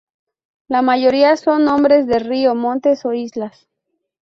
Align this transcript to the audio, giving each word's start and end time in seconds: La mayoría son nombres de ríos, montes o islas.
La 0.67 0.81
mayoría 0.81 1.35
son 1.37 1.65
nombres 1.65 2.07
de 2.07 2.17
ríos, 2.17 2.55
montes 2.55 3.05
o 3.05 3.13
islas. 3.13 3.69